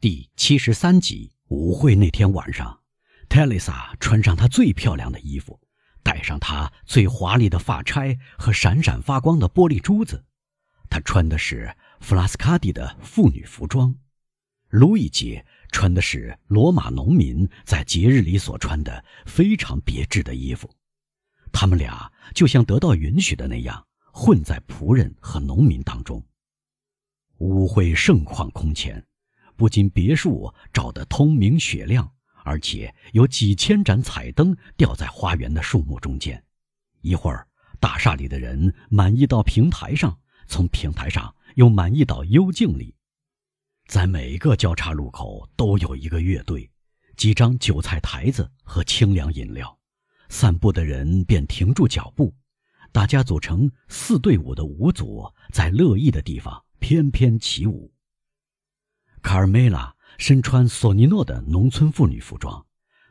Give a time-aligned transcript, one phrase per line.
[0.00, 2.80] 第七十三集舞会那天晚上，
[3.28, 5.60] 泰丽莎穿上她最漂亮的衣服，
[6.02, 10.24] 戴上她最华丽的发钗和闪闪发光的玻璃珠子。
[10.88, 13.94] 她穿的是弗拉斯卡蒂的妇女服装，
[14.70, 20.74] 路易吉穿的是罗马农民在节日里所穿的非常别致的衣服。
[21.52, 26.24] 他们俩就像得到允许的那样，混在仆人和农民当中。
[27.36, 29.04] 舞会盛况空前。
[29.60, 32.10] 不仅别墅照得通明雪亮，
[32.44, 36.42] 而且有几千盏彩灯吊在花园的树木中间。
[37.02, 37.46] 一会儿，
[37.78, 42.94] 大厦里的人满意到平台上，从平台上又满意到幽静里。
[43.86, 46.70] 在每个交叉路口都有一个乐队，
[47.18, 49.78] 几张韭菜台子和清凉饮料。
[50.30, 52.34] 散步的人便停住脚步，
[52.92, 57.92] 大家组成四对五的舞组，在乐意的地方翩翩起舞。
[59.22, 62.64] 卡尔梅拉身穿索尼诺的农村妇女服装，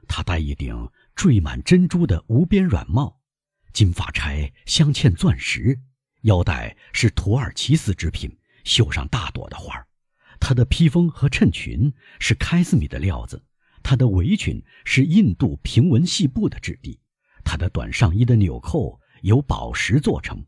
[0.08, 3.20] 她戴一顶缀满珍珠的无边软帽，
[3.74, 5.80] 金发钗镶嵌钻石，
[6.22, 9.88] 腰带是土耳其丝织品，绣上大朵的花儿
[10.40, 13.44] 她的披风和衬裙是开斯米的料子，
[13.84, 17.00] 她的围裙是印度平纹细布的质地，
[17.44, 20.44] 她的短上衣的纽扣由宝石做成。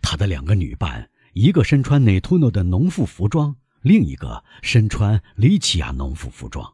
[0.00, 3.56] 她的两个女伴，一个身穿内图诺的农妇服装。
[3.82, 6.72] 另一个身穿里奇亚农夫服装，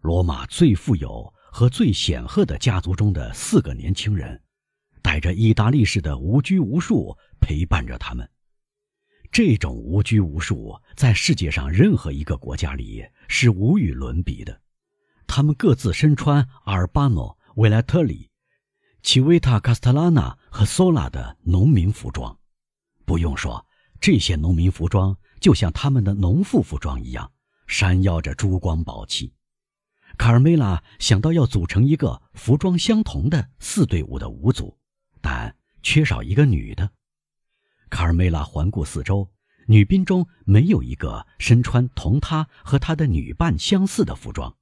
[0.00, 4.42] 罗马最富有和最显赫的家族中的四个年轻人，
[5.02, 8.28] 带着意大利式的无拘无束陪伴着他们。
[9.30, 14.60] 这种无拘无束在世界上任何一个国家里是无与伦比的。
[15.28, 18.28] 他们各自身穿阿尔巴诺、维莱特里、
[19.00, 22.36] 奇维塔、卡斯特拉纳和索拉的农民服装。
[23.04, 23.64] 不用说，
[24.00, 25.16] 这些农民服装。
[25.40, 27.32] 就像他们的农妇服装一样，
[27.66, 29.32] 闪耀着珠光宝气。
[30.18, 34.76] 卡尔梅拉想到要组成一个服装相同的四对五的舞组，
[35.20, 36.90] 但缺少一个女的。
[37.88, 39.26] 卡尔梅拉环顾四周，
[39.66, 44.54] 女宾中没有一个身穿同她和她的女伴相似的服装。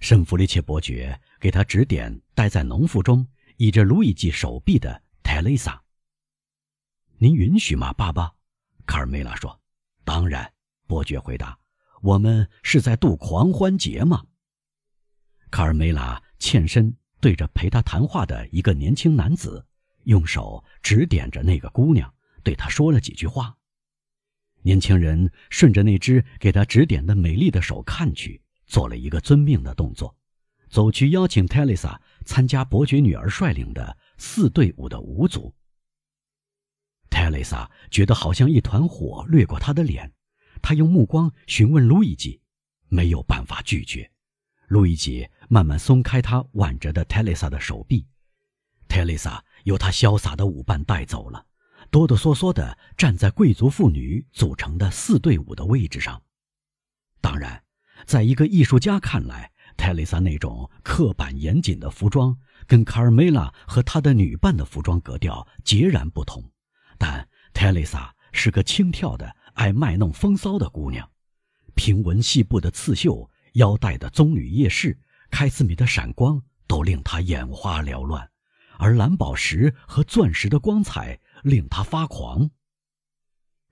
[0.00, 3.26] 圣弗里切伯爵给他指点待在农妇中
[3.56, 5.80] 倚着路易吉手臂的泰蕾莎。
[7.18, 8.34] 您允许吗，爸爸？
[8.84, 9.58] 卡尔梅拉说。
[10.06, 10.52] 当然，
[10.86, 11.58] 伯爵回答
[12.00, 14.24] ：“我们是在度狂欢节吗？”
[15.50, 19.66] 卡尔梅拉欠身对着陪他谈话的一个年轻男子，
[20.04, 23.56] 用手指点着那个姑娘，对他说了几句话。
[24.62, 30.16] 年轻人顺着那只给他指点的美丽的手看去，做了一个遵命的动作，
[30.70, 35.52] 走去邀请泰丽莎参加伯爵女儿率领的四对五的舞组。
[37.08, 40.12] 泰蕾莎觉得好像一团火掠过她的脸，
[40.62, 42.40] 她用目光询问路易吉，
[42.88, 44.10] 没有办法拒绝。
[44.68, 48.04] 路易吉慢慢松开他挽着的泰蕾莎的手臂，
[48.88, 51.46] 泰蕾莎由他潇洒的舞伴带走了，
[51.90, 56.20] 哆哆嗦嗦地站在贵族妇女组成的四对五的位置上。
[57.20, 57.62] 当然，
[58.06, 62.36] 在一个艺术家看来，泰蕾莎那种刻板严谨的服装
[62.66, 66.42] 跟卡尔梅拉和她的女伴的服装格调截然不同。
[66.98, 71.08] 但泰蕾莎是个轻佻的、爱卖弄风骚的姑娘，
[71.74, 74.98] 平纹细布的刺绣、腰带的棕榈叶饰、
[75.30, 78.30] 开司米的闪光都令她眼花缭乱，
[78.78, 82.50] 而蓝宝石和钻石的光彩令她发狂。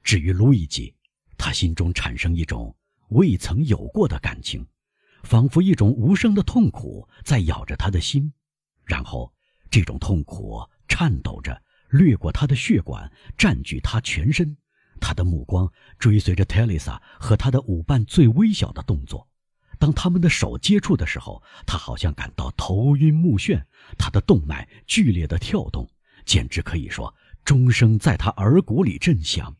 [0.02, 0.94] 至于路易吉，
[1.36, 2.74] 他心中产生一种
[3.08, 4.66] 未曾有过的感情，
[5.22, 8.32] 仿佛一种无声的痛苦在咬着他的心，
[8.84, 9.32] 然后
[9.70, 11.62] 这种痛苦颤抖着。
[11.88, 14.56] 掠过他的血管，占据他全身。
[15.00, 19.28] 他的目光追随着泰丽莎和他的舞伴最微小的动作。
[19.78, 23.62] 当他们的手接触的时候，他好像感到头晕目眩。
[23.98, 25.90] 他的动脉剧烈的跳动，
[26.24, 27.14] 简直可以说
[27.44, 29.54] 钟声在他耳骨里震响。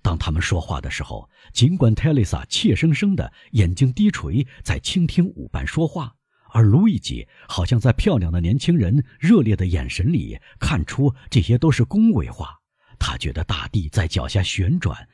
[0.00, 6.14] 当他们说话的时候，尽管泰丽莎怯生生的眼睛低垂，在倾听舞伴说话。
[6.50, 12.58] 而路易吉好像在漂亮的年轻人热烈的眼神里看出这些都是恭维话。
[12.98, 15.08] 他觉得大地在脚下旋转，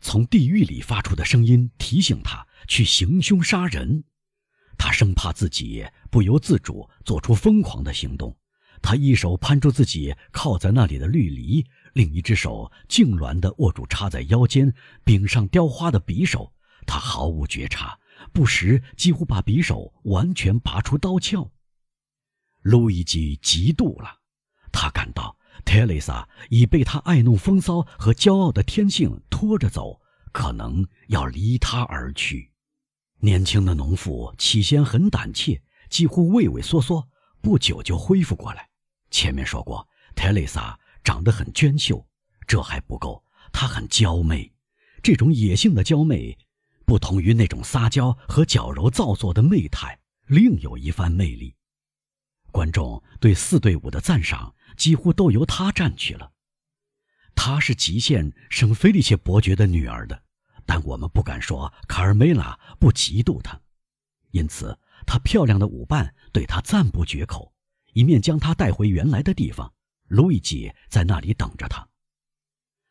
[0.00, 4.04] 从地狱里发出的声音提醒他去行凶杀人。
[4.78, 8.36] 他生怕自己不由自主做出疯狂的行动。
[8.82, 14.72] 他一手攀住自己靠在那里的绿篱，另一只手痉挛地握住插在腰间、
[15.04, 16.50] 柄上雕花的匕首。
[16.86, 17.99] 他毫无觉察。
[18.32, 21.50] 不时几乎把匕首完全拔出刀鞘。
[22.62, 24.18] 路易吉嫉妒了，
[24.72, 30.00] 他感到特蕾莎已被他爱弄风骚和骄傲的天性拖着走，
[30.32, 32.50] 可能要离他而去。
[33.18, 37.08] 年轻的农妇起先很胆怯，几乎畏畏缩缩，
[37.40, 38.68] 不久就恢复过来。
[39.10, 42.06] 前面说过，特蕾莎长得很娟秀，
[42.46, 43.22] 这还不够，
[43.52, 44.52] 她很娇媚。
[45.02, 46.38] 这种野性的娇媚，
[46.90, 49.96] 不同于那种撒娇和矫揉造作的媚态，
[50.26, 51.54] 另有一番魅力。
[52.50, 56.32] 观众对四对五的赞赏几乎都由她占去了。
[57.36, 60.20] 她是极限圣菲利切伯爵的女儿的，
[60.66, 63.60] 但我们不敢说卡尔梅拉不嫉妒她，
[64.32, 64.76] 因此
[65.06, 67.54] 她漂亮的舞伴对她赞不绝口，
[67.92, 69.72] 一面将她带回原来的地方。
[70.08, 71.88] 路易吉在那里等着她。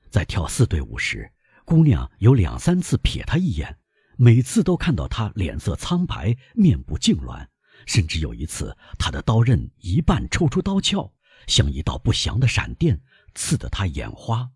[0.09, 1.33] 在跳四对舞时，
[1.65, 3.77] 姑娘有两三次瞥他一眼，
[4.21, 7.47] 每次都看到他脸色苍白，面部痉挛，
[7.85, 11.09] 甚至有一次，他的刀刃一半抽出刀鞘，
[11.47, 13.01] 像一道不祥的闪电。
[13.33, 14.49] 刺得他眼花，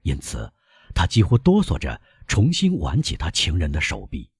[0.00, 0.50] 因此
[0.94, 4.30] 他几乎哆嗦着重新挽起他情人的手臂。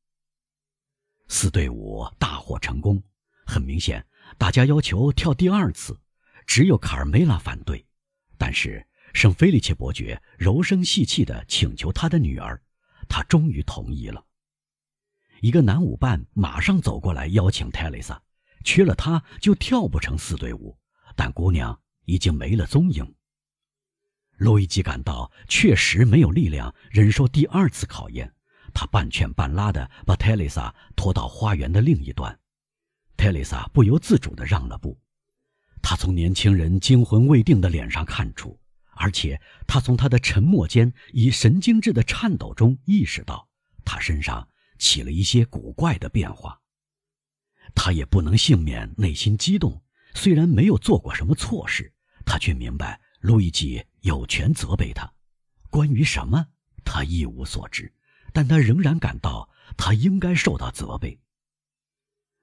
[1.29, 3.03] 四对五大获成功，
[3.45, 4.07] 很明显，
[4.39, 6.01] 大家要求跳第二次，
[6.47, 7.85] 只有卡尔梅拉反对。
[8.39, 12.63] 但是圣菲利切伯爵柔声细气地请求他的女儿，
[13.11, 14.25] 他终于同意了。
[15.41, 18.21] 一个男舞伴马上走过来邀请泰蕾莎，
[18.65, 20.77] 缺了他就跳不成四对舞，
[21.15, 23.15] 但姑娘已经没了踪影。
[24.39, 28.33] 路易吉感到确实没有力量忍受第二次考验，
[28.73, 32.37] 他半劝半拉地把特蕾莎拖到花园的另一端。
[33.17, 34.99] 特蕾莎不由自主地让了步。
[35.81, 38.59] 他从年轻人惊魂未定的脸上看出，
[38.95, 43.47] 而且他从他的沉默间以神经质的颤抖中意识到，
[43.85, 44.49] 他身上
[44.85, 46.61] 起了一些古怪的变化。
[47.75, 49.83] 他也不能幸免内心激动，
[50.15, 51.95] 虽然没有做过什么错事，
[52.27, 53.01] 他却明白。
[53.21, 55.11] 路易吉有权责备他，
[55.71, 56.47] 关于什么
[56.85, 57.91] 他一无所知，
[58.35, 59.49] 但他仍然感到
[59.79, 61.19] 他应该受到责备。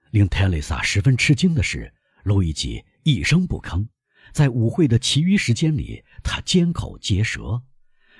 [0.09, 3.87] 令特蕾莎十分吃惊的是，路易吉一声不吭，
[4.33, 7.61] 在舞会的其余时间里，他缄口结舌，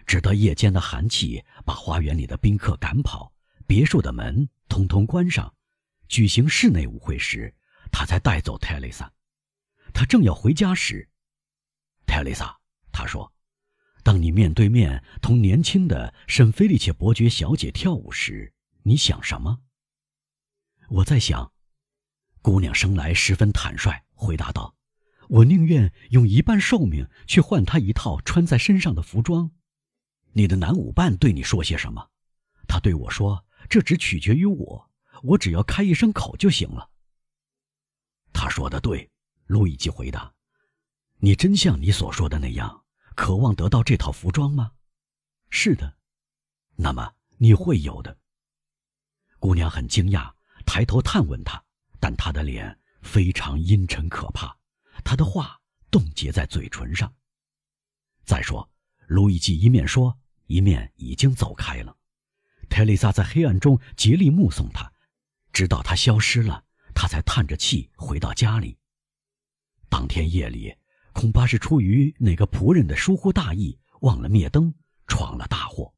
[0.06, 3.33] 直到夜间的寒气把花园里的宾客赶跑，
[3.71, 5.56] 别墅的门通通关上，
[6.09, 7.56] 举行室内舞会时，
[7.89, 9.09] 他才带走特蕾莎。
[9.94, 11.07] 他正要回家时。
[12.06, 12.59] 泰丽莎，
[12.91, 13.31] 他说
[14.03, 18.53] ：“当你面对面同年轻的圣菲利切伯爵小姐跳舞时，
[18.83, 19.59] 你想什么？”
[20.91, 21.53] 我在想，
[22.41, 24.75] 姑娘生来十分坦率，回答道
[25.39, 29.50] ：“我宁愿用一半寿命去换她一套穿在身上的服装。”
[30.35, 32.09] 你的男舞伴对你说些什么？
[32.67, 34.91] 他对我说：“这只取决于我，
[35.23, 36.89] 我只要开一声口就行了。”
[38.33, 39.09] 他说的对，
[39.45, 40.33] 路易吉回答。
[41.19, 42.83] 你真像你所说的那样，
[43.15, 44.73] 渴望得到这套服装吗？
[45.50, 45.95] 是的，
[46.75, 48.18] 那么你会有的。
[49.39, 50.33] 姑娘很惊讶，
[50.65, 51.63] 抬头探问他，
[51.97, 54.53] 但他的脸非常阴沉可怕，
[55.01, 55.57] 他的话
[55.89, 57.13] 冻结在嘴唇上。
[58.25, 58.69] 再说，
[59.07, 61.95] 路易吉一面说，一面已经走开了。
[62.71, 64.91] 特丽莎在黑暗中竭力目送他，
[65.53, 66.63] 直到他消失了，
[66.95, 68.75] 他才叹着气回到家里。
[69.88, 70.73] 当天夜里。
[71.13, 74.73] 恐怕是出于哪个仆人的疏忽大意，忘了灭灯，
[75.07, 75.94] 闯了大祸。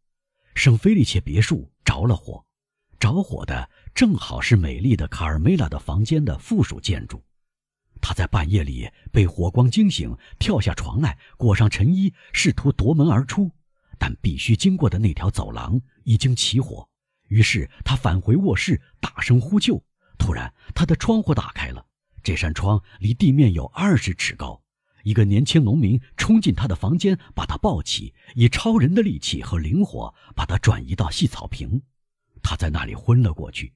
[0.55, 2.43] 圣菲利切别墅着了火，
[2.99, 7.24] 着火的正好是美丽的卡尔梅拉的房间的附属建筑。
[8.01, 13.51] 他在半夜里被火光惊醒，跳下床来，裹上晨衣，试图夺门而出，
[14.03, 16.86] 但必须经过的那条走廊已经起火。
[17.29, 19.81] 于是他返回卧室，大声呼救。
[20.17, 21.86] 突然，他的窗户打开了，
[22.22, 24.62] 这扇窗离地面有二十尺高。
[25.03, 31.81] 一个年轻农民冲进他的房间，把他抱起，以超人的力气和灵活把他转移到细草坪。
[32.41, 33.74] 他在那里昏了过去。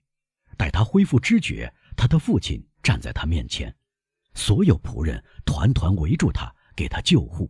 [0.57, 3.73] 待他恢复知觉，他的父亲站在他面前，
[4.33, 7.49] 所有仆人团团围住他，给他救护。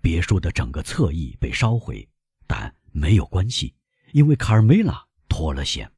[0.00, 2.08] 别墅的整个侧翼被烧毁，
[2.46, 3.74] 但没有关系，
[4.12, 5.90] 因为卡尔梅拉脱了险。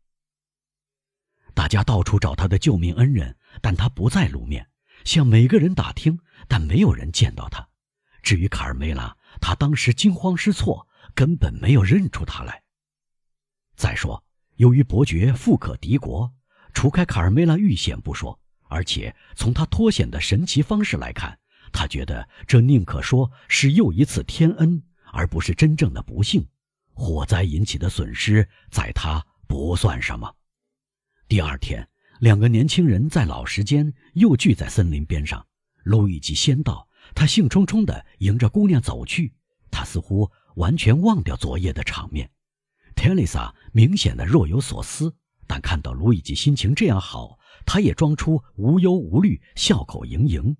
[1.54, 4.68] 大家到处找他的救命恩人，但他不再露面。
[5.04, 7.68] 向每个人打听，但没有人见到他。
[8.22, 12.62] 至于卡尔梅拉，他当时惊慌失措，根本没有认出他来。
[13.74, 14.24] 再说，
[14.56, 16.32] 由于伯爵富可敌国，
[16.72, 21.36] 除开卡尔梅拉遇险不说，而且从他脱险的神奇方式来看，
[21.72, 26.46] 他觉得这宁可说是又一次天恩，而不是真正的不幸。
[26.92, 30.32] 火灾引起的损失，在他不算什么。
[31.26, 31.88] 第二天。
[32.20, 35.44] 两个年轻人在老时间又聚在森林边上。
[35.82, 36.86] 路易吉先到，
[37.16, 39.34] 他兴冲冲地迎着姑娘走去。
[39.72, 42.30] 他似乎完全忘掉昨夜的场面。
[42.94, 45.12] 特蕾莎明显的若有所思，
[45.48, 50.56] 但看到路易吉心情这样好，她也装出无忧无虑，笑口盈盈。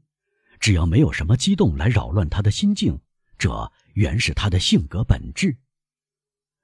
[0.63, 2.97] 只要没有什么激动来扰乱他的心境，
[3.37, 3.51] 这
[3.95, 5.59] 原是他的性格本质。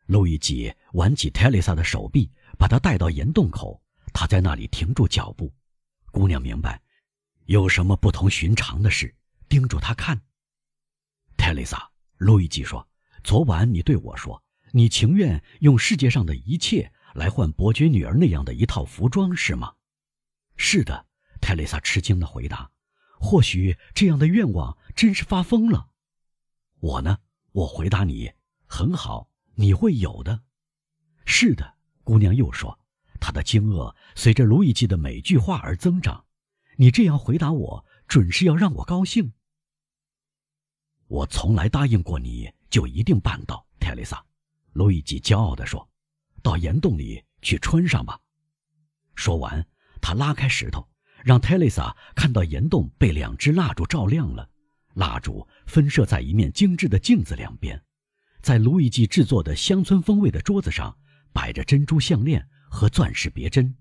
[0.07, 3.83] 路易吉挽起泰蕾莎的手臂，把她带到岩洞口。
[4.15, 5.53] 他在那里停住脚步。
[6.13, 6.81] 姑娘明白，
[7.47, 9.13] 有什么不同寻常的事，
[9.49, 10.23] 盯住他看。
[11.37, 12.89] 泰蕾莎，路易吉说
[13.25, 14.41] ：“昨晚你对我说，
[14.71, 19.75] 你情愿用世界上的一切来换伯爵女儿那样的一套服装，是吗
[20.57, 21.07] ？”“是的。”
[21.43, 22.71] 泰蕾莎吃惊地回答。
[23.21, 25.91] 或许这样的愿望真是发疯了。
[26.81, 27.19] 我呢？
[27.53, 28.33] 我回答你，
[28.67, 30.43] 很好，你会有的。
[31.25, 32.79] 是的，姑娘又说，
[33.21, 36.25] 她的惊愕随着卢易吉的每句话而增长。
[36.77, 39.33] 你这样回答我，准是要让我高兴。
[41.09, 44.25] 我从来答应过你就一定办到，泰蕾莎。
[44.73, 45.89] 路易吉骄傲地说
[46.43, 48.21] ：“到岩洞里去穿上吧。”
[49.17, 49.67] 说完，
[50.01, 50.87] 他拉开石头。
[51.25, 54.49] 让泰蕾莎看到岩洞被两只蜡烛照亮了，
[54.95, 57.83] 蜡烛分射在一面精致的镜子两边，
[58.41, 60.97] 在路易吉制作的乡村风味的桌子上
[61.33, 63.75] 摆着珍珠项链和钻石别针，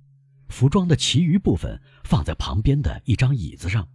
[0.50, 3.88] 服装的其余部分放在旁边的一张椅子上。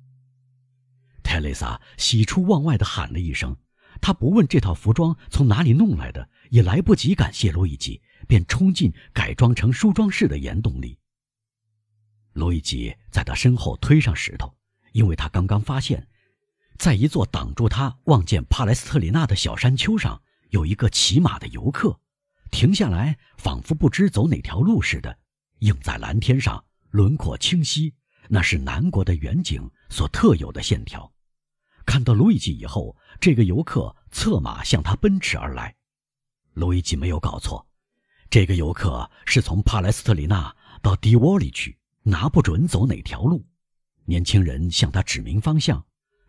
[1.23, 3.57] 泰蕾莎喜出望外地喊了一声，
[4.01, 10.99] 她不问这套服装从哪里弄来的，也来不及感谢路易吉，便冲进改装成梳妆室的岩洞里。
[12.33, 14.55] 路易吉在他身后推上石头，
[14.93, 16.07] 因为他刚刚发现，
[16.79, 22.01] 在一座挡住他望见帕莱斯特里纳的小山丘上，有一个骑马的游客，
[22.51, 25.19] 停下来，仿佛不知走哪条路似的，
[25.59, 27.95] 映在蓝天上，轮廓清晰，
[28.29, 31.13] 那是南国的远景所特有的线条。
[31.85, 35.75] 看到路易吉以后，这个游客策马向他奔驰而来。
[36.55, 37.67] 路易吉没有搞错，
[38.31, 41.79] 这个游客是从帕莱斯特里纳到迪沃里去。
[42.05, 43.45] 拿不准走哪条路，
[44.05, 45.85] 年轻人向他指明方向，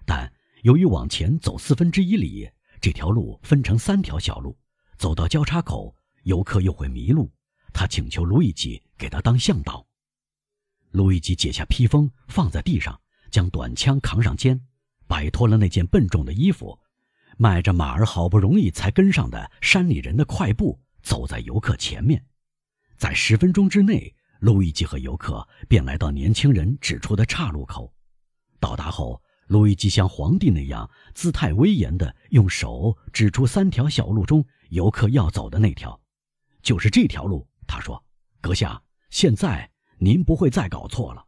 [0.05, 2.47] 但由于往前走四分之一里，
[2.79, 4.55] 这条路分成三条小路，
[4.97, 7.31] 走到交叉口，游客又会迷路。
[7.73, 9.83] 他请求路易吉给他当向导。
[10.91, 13.01] 路易吉解下披风放在地上，
[13.31, 14.61] 将短枪扛上肩，
[15.07, 16.77] 摆脱了那件笨重的衣服，
[17.35, 22.23] 迈着马儿好不容易才跟上的山里人的快步，走在游客前面，
[22.95, 24.15] 在十分钟之内。
[24.43, 27.93] 路易吉和游客便来到年轻人指出的岔路口。
[28.59, 35.97] 到达后，路易吉像皇帝那样姿态威严地用手指出三条小路中游客要走的那条，
[36.61, 37.47] 就是这条路。
[37.65, 38.03] 他说
[38.41, 41.25] ：“阁下，现在您不会再搞错了。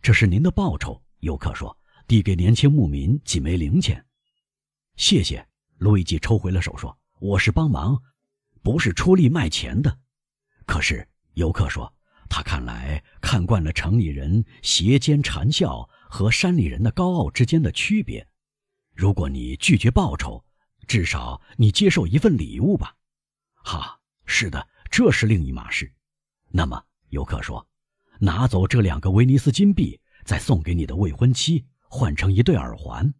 [0.00, 4.02] 这是您的报酬。”游客说，递给年轻牧民几枚零钱。
[4.96, 5.46] “谢谢。”
[5.76, 8.02] 路易吉抽回了手，说：“我是帮忙，
[8.62, 9.98] 不是出力卖钱的。
[10.64, 11.06] 可是。”
[11.38, 11.94] 游客说
[12.28, 18.26] ：“他看来看惯了城里人斜肩缠笑和山里人的高傲之间的区别。
[18.92, 20.44] 如果你拒绝报酬，
[20.88, 22.92] 至少你接受一份礼物吧。
[23.62, 25.92] ”“哈，是的，这是另一码事。”
[26.50, 27.64] 那么，游客说
[28.18, 33.14] ：“拿走这两个威尼斯金币，再送给你的未婚妻，换成一对耳环。”